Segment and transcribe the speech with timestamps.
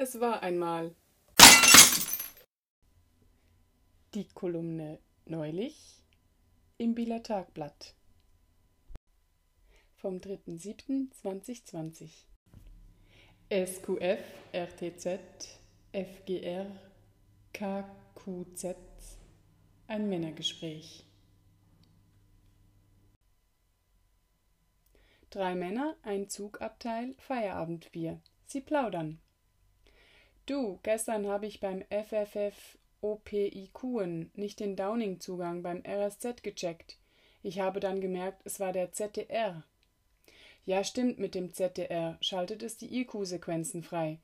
[0.00, 0.94] Es war einmal
[4.14, 6.04] die Kolumne neulich
[6.76, 7.96] im Bieler Tagblatt
[9.96, 12.10] vom 3.7.2020
[13.50, 14.22] SQF,
[14.52, 15.58] RTZ,
[15.92, 16.70] FGR,
[17.52, 18.76] KQZ
[19.88, 21.04] ein Männergespräch
[25.30, 28.20] Drei Männer, ein Zugabteil, Feierabendbier.
[28.46, 29.20] Sie plaudern.
[30.48, 36.96] Du, gestern habe ich beim FFF OPIQen nicht den Downing-Zugang beim RSZ gecheckt.
[37.42, 39.62] Ich habe dann gemerkt, es war der ZDR.
[40.64, 44.20] Ja, stimmt, mit dem ZDR schaltet es die IQ-Sequenzen frei.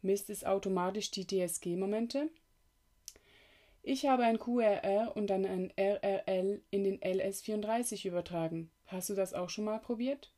[0.00, 2.30] Misst es automatisch die DSG-Momente?
[3.82, 8.70] Ich habe ein QRR und dann ein RRL in den LS34 übertragen.
[8.86, 10.32] Hast du das auch schon mal probiert?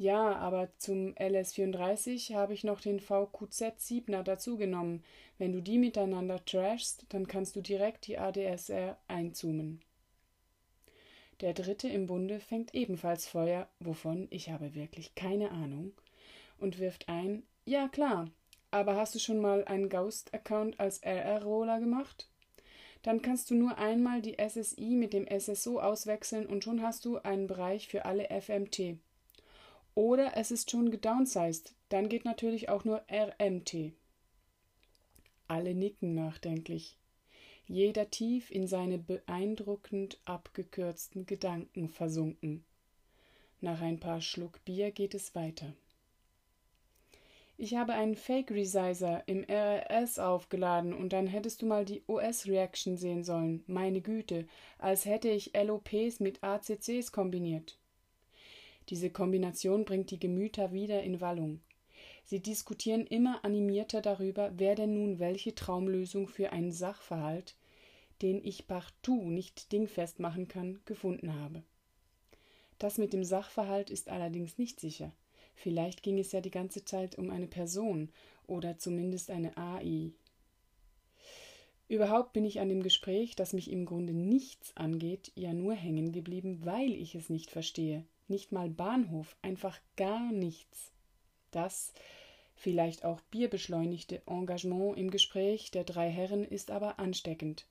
[0.00, 5.04] Ja, aber zum LS34 habe ich noch den VQZ-Siebner dazugenommen.
[5.36, 9.82] Wenn du die miteinander trashst, dann kannst du direkt die ADSR einzoomen.
[11.42, 15.92] Der dritte im Bunde fängt ebenfalls Feuer, wovon ich habe wirklich keine Ahnung,
[16.58, 18.30] und wirft ein, ja klar,
[18.70, 22.30] aber hast du schon mal einen Ghost-Account als RR-Roller gemacht?
[23.02, 27.18] Dann kannst du nur einmal die SSI mit dem SSO auswechseln und schon hast du
[27.18, 28.98] einen Bereich für alle FMT.
[29.94, 33.92] Oder es ist schon gedownsized, dann geht natürlich auch nur RMT.
[35.48, 36.96] Alle nicken nachdenklich,
[37.66, 42.64] jeder tief in seine beeindruckend abgekürzten Gedanken versunken.
[43.60, 45.74] Nach ein paar Schluck Bier geht es weiter.
[47.58, 52.96] Ich habe einen Fake Resizer im RRS aufgeladen und dann hättest du mal die OS-Reaction
[52.96, 53.62] sehen sollen.
[53.66, 54.46] Meine Güte,
[54.78, 57.79] als hätte ich LOPs mit ACCs kombiniert.
[58.90, 61.60] Diese Kombination bringt die Gemüter wieder in Wallung.
[62.24, 67.54] Sie diskutieren immer animierter darüber, wer denn nun welche Traumlösung für einen Sachverhalt,
[68.20, 71.62] den ich partout nicht dingfest machen kann, gefunden habe.
[72.78, 75.12] Das mit dem Sachverhalt ist allerdings nicht sicher.
[75.54, 78.10] Vielleicht ging es ja die ganze Zeit um eine Person
[78.48, 80.10] oder zumindest eine AI.
[81.86, 86.12] Überhaupt bin ich an dem Gespräch, das mich im Grunde nichts angeht, ja nur hängen
[86.12, 90.92] geblieben, weil ich es nicht verstehe nicht mal Bahnhof, einfach gar nichts.
[91.50, 91.92] Das,
[92.54, 97.66] vielleicht auch bierbeschleunigte Engagement im Gespräch der drei Herren ist aber ansteckend.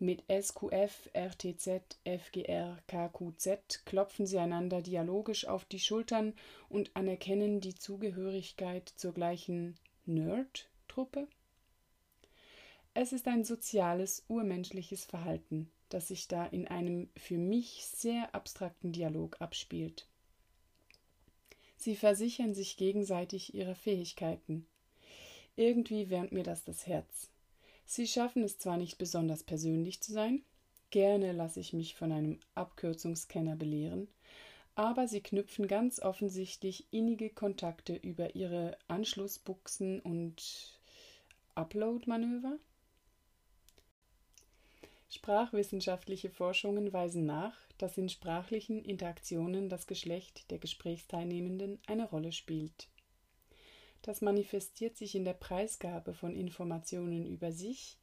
[0.00, 6.34] Mit SQF, RTZ, FGR, KQZ klopfen sie einander dialogisch auf die Schultern
[6.68, 9.76] und anerkennen die Zugehörigkeit zur gleichen
[10.06, 11.26] Nerd-Truppe.
[13.00, 18.90] Es ist ein soziales, urmenschliches Verhalten, das sich da in einem für mich sehr abstrakten
[18.90, 20.08] Dialog abspielt.
[21.76, 24.66] Sie versichern sich gegenseitig ihre Fähigkeiten.
[25.54, 27.30] Irgendwie wärmt mir das das Herz.
[27.86, 30.42] Sie schaffen es zwar nicht besonders persönlich zu sein,
[30.90, 34.08] gerne lasse ich mich von einem Abkürzungskenner belehren,
[34.74, 40.80] aber sie knüpfen ganz offensichtlich innige Kontakte über ihre Anschlussbuchsen und
[41.54, 42.58] Upload-Manöver.
[45.10, 52.88] Sprachwissenschaftliche Forschungen weisen nach, dass in sprachlichen Interaktionen das Geschlecht der Gesprächsteilnehmenden eine Rolle spielt.
[54.02, 57.96] Das manifestiert sich in der Preisgabe von Informationen über sich,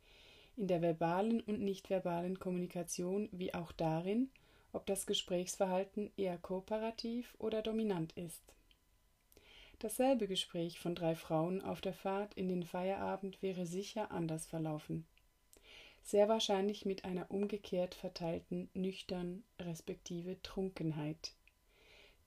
[0.58, 4.32] in der verbalen und nichtverbalen Kommunikation wie auch darin,
[4.74, 8.42] ob das Gesprächsverhalten eher kooperativ oder dominant ist.
[9.78, 15.06] Dasselbe Gespräch von drei Frauen auf der Fahrt in den Feierabend wäre sicher anders verlaufen
[16.06, 21.34] sehr wahrscheinlich mit einer umgekehrt verteilten nüchtern respektive Trunkenheit.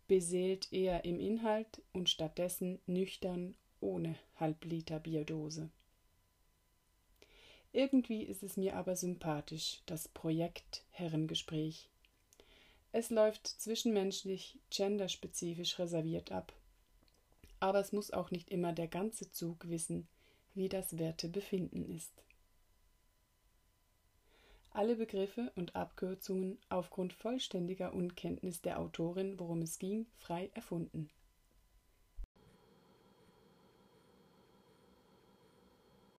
[0.08, 5.70] Beseelt eher im Inhalt und stattdessen nüchtern ohne Halbliter Bierdose.
[7.72, 11.88] Irgendwie ist es mir aber sympathisch, das Projekt Herrengespräch.
[12.90, 16.52] Es läuft zwischenmenschlich genderspezifisch reserviert ab.
[17.60, 20.08] Aber es muss auch nicht immer der ganze Zug wissen,
[20.54, 22.24] wie das Wertebefinden ist
[24.78, 31.10] alle Begriffe und Abkürzungen aufgrund vollständiger Unkenntnis der Autorin, worum es ging, frei erfunden